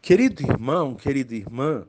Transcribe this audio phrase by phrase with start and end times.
[0.00, 1.86] Querido irmão, querida irmã,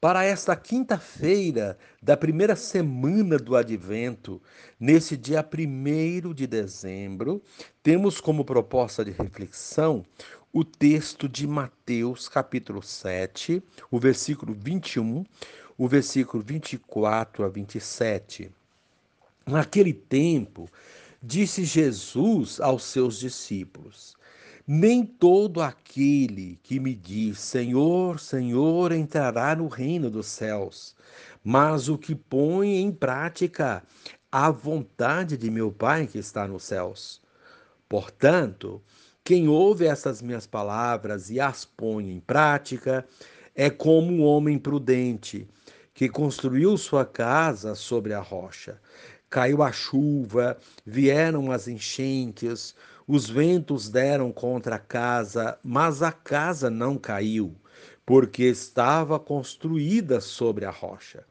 [0.00, 4.40] para esta quinta-feira da primeira semana do Advento,
[4.78, 7.42] nesse dia 1 de dezembro,
[7.82, 10.04] temos como proposta de reflexão
[10.52, 15.24] o texto de Mateus, capítulo 7, o versículo 21,
[15.76, 18.50] o versículo 24 a 27.
[19.46, 20.68] Naquele tempo,
[21.22, 24.16] disse Jesus aos seus discípulos:
[24.70, 30.94] nem todo aquele que me diz Senhor, Senhor entrará no reino dos céus,
[31.42, 33.82] mas o que põe em prática
[34.30, 37.22] a vontade de meu Pai que está nos céus.
[37.88, 38.82] Portanto,
[39.24, 43.06] quem ouve essas minhas palavras e as põe em prática
[43.54, 45.48] é como um homem prudente
[45.94, 48.78] que construiu sua casa sobre a rocha.
[49.30, 52.74] Caiu a chuva, vieram as enchentes,
[53.08, 57.56] os ventos deram contra a casa, mas a casa não caiu,
[58.04, 61.24] porque estava construída sobre a rocha.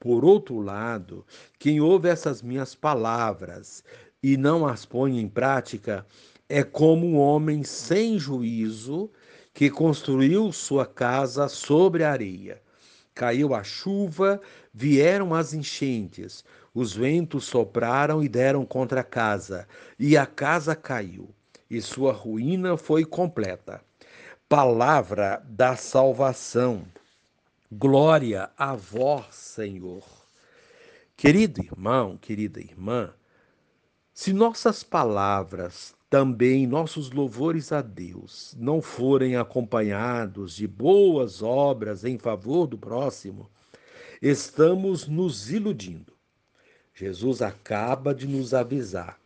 [0.00, 1.24] Por outro lado,
[1.60, 3.84] quem ouve essas minhas palavras
[4.20, 6.04] e não as põe em prática
[6.48, 9.08] é como um homem sem juízo
[9.54, 12.60] que construiu sua casa sobre a areia.
[13.14, 14.40] Caiu a chuva,
[14.72, 21.28] vieram as enchentes, os ventos sopraram e deram contra a casa, e a casa caiu,
[21.70, 23.82] e sua ruína foi completa.
[24.48, 26.84] Palavra da salvação.
[27.70, 30.04] Glória a vós, Senhor.
[31.16, 33.14] Querido irmão, querida irmã,
[34.12, 42.18] se nossas palavras, também nossos louvores a Deus, não forem acompanhados de boas obras em
[42.18, 43.50] favor do próximo,
[44.20, 46.12] estamos nos iludindo
[46.94, 49.18] Jesus acaba de nos avisar.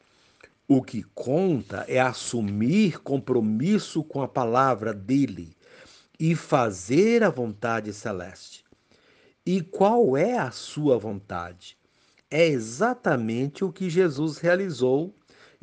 [0.68, 5.56] O que conta é assumir compromisso com a palavra dele
[6.20, 8.64] e fazer a vontade celeste.
[9.44, 11.76] E qual é a sua vontade?
[12.30, 15.12] É exatamente o que Jesus realizou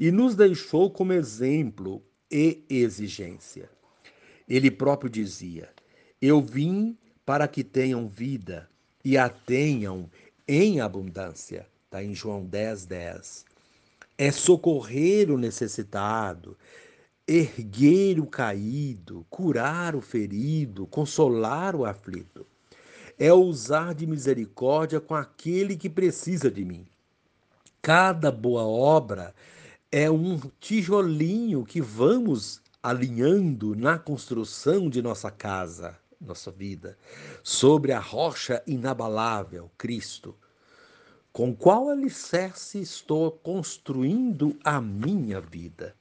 [0.04, 3.70] e nos deixou como exemplo e exigência.
[4.50, 5.70] Ele próprio dizia:
[6.22, 8.70] Eu vim para que tenham vida
[9.02, 10.12] e a tenham
[10.46, 11.66] em abundância.
[11.86, 13.46] Está em João 10, 10.
[14.18, 16.58] É socorrer o necessitado,
[17.26, 22.46] erguer o caído, curar o ferido, consolar o aflito.
[23.18, 26.86] É usar de misericórdia com aquele que precisa de mim.
[27.82, 29.34] Cada boa obra
[29.94, 36.98] é um tijolinho que vamos alinhando na construção de nossa casa, nossa vida,
[37.44, 40.36] sobre a rocha inabalável, Cristo.
[41.32, 45.96] Com qual alicerce estou construindo a minha vida?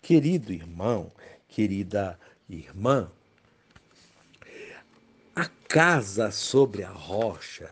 [0.00, 1.10] Querido irmão,
[1.48, 2.16] querida
[2.48, 3.10] irmã,
[5.34, 7.68] a casa sobre a rocha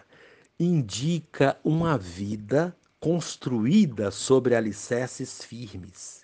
[0.58, 6.20] indica uma vida construída sobre alicerces firmes.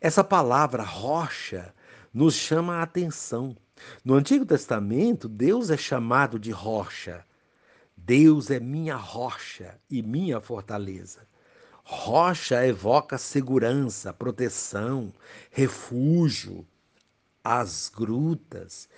[0.00, 1.74] Essa palavra rocha
[2.12, 3.54] nos chama a atenção.
[4.02, 7.24] No Antigo Testamento, Deus é chamado de rocha.
[7.94, 11.28] Deus é minha rocha e minha fortaleza.
[11.84, 15.12] Rocha evoca segurança, proteção,
[15.50, 16.66] refúgio,
[17.44, 18.88] as grutas.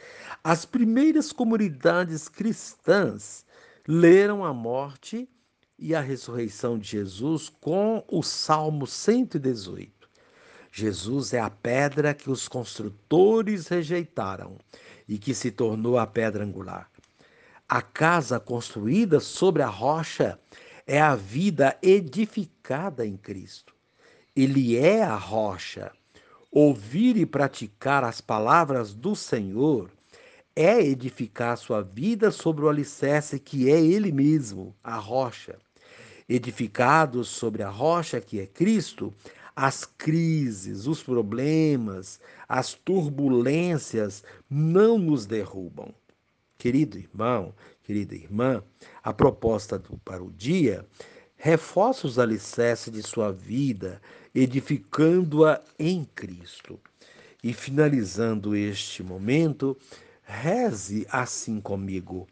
[0.45, 3.45] As primeiras comunidades cristãs
[3.89, 5.29] leram a morte
[5.79, 10.09] e a ressurreição de Jesus com o Salmo 118.
[10.71, 14.57] Jesus é a pedra que os construtores rejeitaram
[15.09, 16.91] e que se tornou a pedra angular.
[17.69, 20.39] A casa construída sobre a rocha
[20.87, 23.75] é a vida edificada em Cristo.
[24.35, 25.93] Ele é a rocha.
[26.51, 29.91] Ouvir e praticar as palavras do Senhor
[30.55, 35.59] é edificar sua vida sobre o alicerce que é Ele mesmo, a rocha.
[36.29, 39.13] Edificados sobre a rocha que é Cristo,
[39.55, 45.95] as crises, os problemas, as turbulências não nos derrubam.
[46.57, 48.63] Querido irmão, querida irmã,
[49.03, 50.87] a proposta do, para o dia
[51.37, 54.01] reforça os alicerces de sua vida,
[54.33, 56.79] edificando-a em Cristo.
[57.43, 59.77] E finalizando este momento,
[60.23, 62.27] reze assim comigo.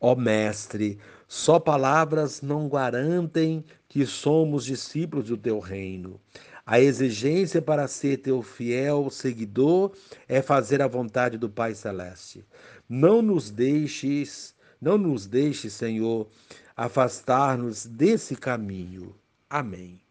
[0.00, 6.20] Ó Mestre, só palavras não garantem que somos discípulos do teu reino.
[6.64, 9.92] A exigência para ser teu fiel seguidor
[10.28, 12.44] é fazer a vontade do Pai Celeste.
[12.88, 16.28] Não nos deixes, não nos deixes, Senhor,
[16.76, 19.14] afastar-nos desse caminho.
[19.48, 20.05] Amém.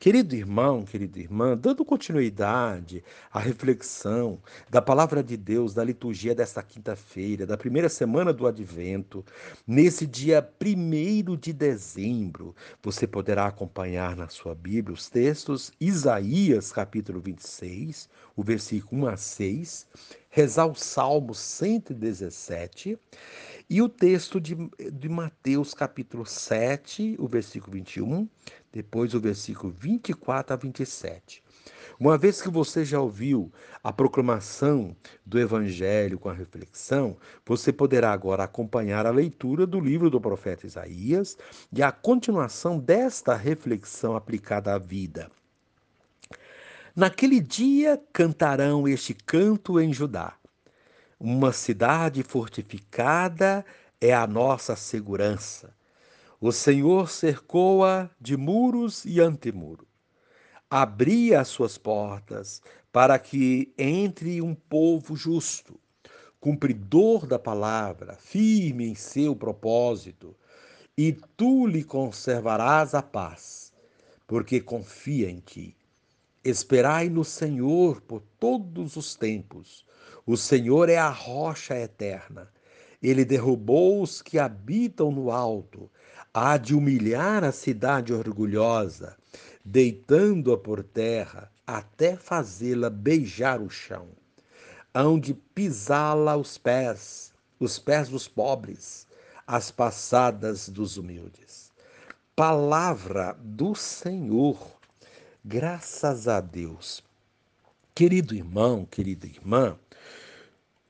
[0.00, 6.62] Querido irmão, querida irmã, dando continuidade à reflexão da palavra de Deus, da liturgia desta
[6.62, 9.22] quinta-feira, da primeira semana do Advento,
[9.66, 17.20] nesse dia 1 de dezembro, você poderá acompanhar na sua Bíblia os textos Isaías, capítulo
[17.20, 19.86] 26, o versículo 1 a 6,
[20.30, 22.98] rezar o Salmo 117
[23.68, 24.56] e o texto de,
[24.92, 28.28] de Mateus, capítulo 7, o versículo 21,
[28.72, 31.42] depois o versículo 24 a 27.
[31.98, 33.52] Uma vez que você já ouviu
[33.84, 34.96] a proclamação
[35.26, 40.66] do Evangelho com a reflexão, você poderá agora acompanhar a leitura do livro do profeta
[40.66, 41.36] Isaías
[41.70, 45.30] e a continuação desta reflexão aplicada à vida.
[46.96, 50.34] Naquele dia cantarão este canto em Judá.
[51.18, 53.64] Uma cidade fortificada
[54.00, 55.74] é a nossa segurança.
[56.42, 59.86] O Senhor cercou-a de muros e antemuro.
[60.70, 65.78] Abria as suas portas para que entre um povo justo,
[66.40, 70.34] cumpridor da palavra, firme em seu propósito,
[70.96, 73.70] e tu lhe conservarás a paz,
[74.26, 75.76] porque confia em ti.
[76.42, 79.84] Esperai no Senhor por todos os tempos.
[80.24, 82.50] O Senhor é a rocha eterna.
[83.02, 85.90] Ele derrubou os que habitam no alto
[86.32, 89.16] há de humilhar a cidade orgulhosa,
[89.64, 94.08] deitando-a por terra até fazê-la beijar o chão.
[94.94, 99.06] Hão de pisá-la os pés, os pés dos pobres,
[99.46, 101.72] as passadas dos humildes.
[102.34, 104.58] Palavra do Senhor,
[105.44, 107.02] graças a Deus.
[107.94, 109.76] Querido irmão, querida irmã,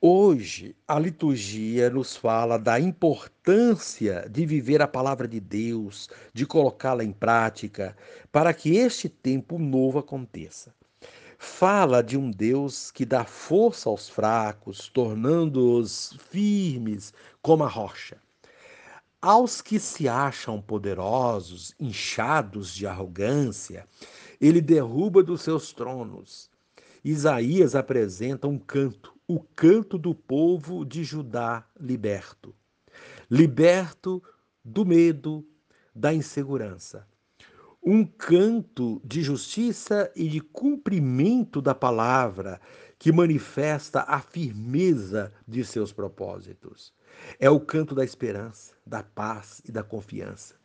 [0.03, 7.03] Hoje, a liturgia nos fala da importância de viver a palavra de Deus, de colocá-la
[7.03, 7.95] em prática,
[8.31, 10.73] para que este tempo novo aconteça.
[11.37, 18.17] Fala de um Deus que dá força aos fracos, tornando-os firmes como a rocha.
[19.21, 23.85] Aos que se acham poderosos, inchados de arrogância,
[24.41, 26.49] ele derruba dos seus tronos.
[27.05, 32.53] Isaías apresenta um canto o canto do povo de Judá liberto.
[33.29, 34.21] Liberto
[34.61, 35.47] do medo,
[35.95, 37.07] da insegurança.
[37.81, 42.59] Um canto de justiça e de cumprimento da palavra
[42.99, 46.93] que manifesta a firmeza de seus propósitos.
[47.39, 50.55] É o canto da esperança, da paz e da confiança.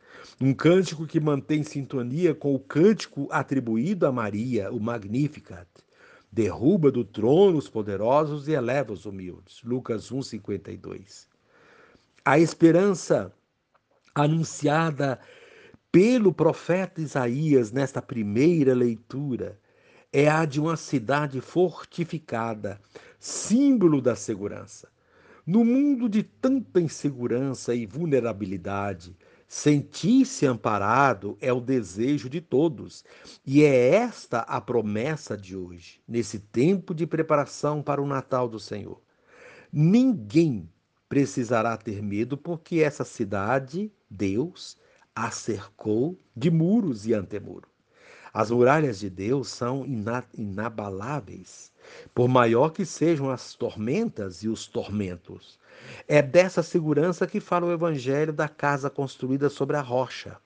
[0.40, 5.85] Um cântico que mantém sintonia com o cântico atribuído a Maria, o Magnificat
[6.36, 9.62] derruba do trono os poderosos e eleva os humildes.
[9.64, 11.26] Lucas 1:52.
[12.22, 13.32] A esperança
[14.14, 15.18] anunciada
[15.90, 19.58] pelo profeta Isaías nesta primeira leitura
[20.12, 22.78] é a de uma cidade fortificada,
[23.18, 24.90] símbolo da segurança.
[25.46, 29.16] No mundo de tanta insegurança e vulnerabilidade,
[29.48, 33.04] Sentir-se amparado é o desejo de todos,
[33.44, 38.58] e é esta a promessa de hoje, nesse tempo de preparação para o Natal do
[38.58, 39.00] Senhor.
[39.72, 40.68] Ninguém
[41.08, 44.76] precisará ter medo, porque essa cidade, Deus,
[45.14, 47.68] a cercou de muros e antemuro.
[48.36, 49.86] As muralhas de Deus são
[50.34, 51.72] inabaláveis,
[52.14, 55.58] por maior que sejam as tormentas e os tormentos.
[56.06, 60.36] É dessa segurança que fala o Evangelho da casa construída sobre a rocha.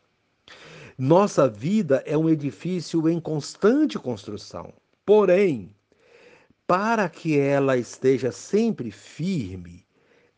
[0.96, 4.72] Nossa vida é um edifício em constante construção.
[5.04, 5.74] Porém,
[6.68, 9.84] para que ela esteja sempre firme,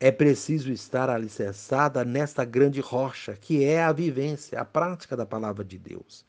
[0.00, 5.62] é preciso estar alicerçada nesta grande rocha, que é a vivência, a prática da palavra
[5.62, 6.24] de Deus.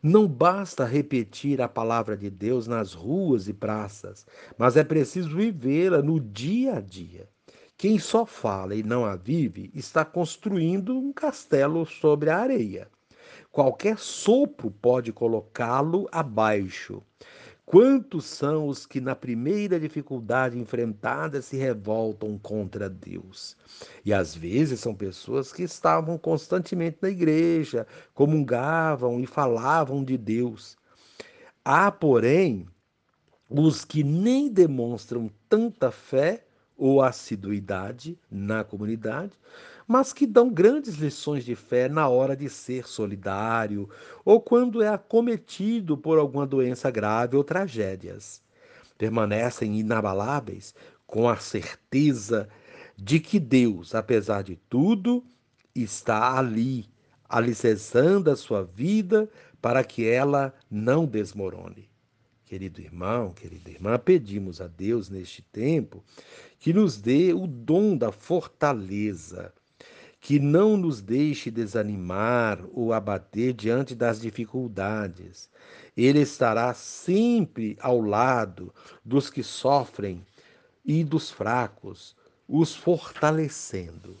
[0.00, 4.24] Não basta repetir a palavra de Deus nas ruas e praças,
[4.56, 7.28] mas é preciso vivê-la no dia a dia.
[7.76, 12.88] Quem só fala e não a vive está construindo um castelo sobre a areia.
[13.50, 17.02] Qualquer sopro pode colocá-lo abaixo.
[17.70, 23.58] Quantos são os que, na primeira dificuldade enfrentada, se revoltam contra Deus?
[24.02, 30.78] E às vezes são pessoas que estavam constantemente na igreja, comungavam e falavam de Deus.
[31.62, 32.66] Há, porém,
[33.50, 39.32] os que nem demonstram tanta fé ou assiduidade na comunidade,
[39.88, 43.88] mas que dão grandes lições de fé na hora de ser solidário
[44.22, 48.42] ou quando é acometido por alguma doença grave ou tragédias.
[48.98, 50.74] Permanecem inabaláveis
[51.06, 52.46] com a certeza
[52.98, 55.24] de que Deus, apesar de tudo,
[55.74, 56.86] está ali,
[57.26, 59.26] alicerçando a sua vida
[59.62, 61.88] para que ela não desmorone.
[62.44, 66.02] Querido irmão, querida irmã, pedimos a Deus neste tempo
[66.58, 69.52] que nos dê o dom da fortaleza,
[70.20, 75.48] que não nos deixe desanimar ou abater diante das dificuldades.
[75.96, 78.72] Ele estará sempre ao lado
[79.04, 80.24] dos que sofrem
[80.84, 82.16] e dos fracos,
[82.48, 84.16] os fortalecendo.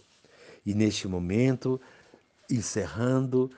[0.64, 1.80] E neste momento,
[2.50, 3.50] encerrando,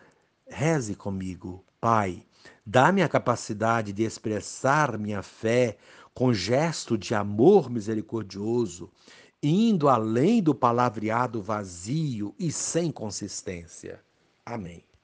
[0.49, 2.25] reze comigo, Pai
[2.65, 5.77] Dá-me a capacidade de expressar minha fé
[6.15, 8.91] com gesto de amor misericordioso,
[9.43, 14.01] indo além do palavreado vazio e sem consistência.
[14.45, 14.85] Amém.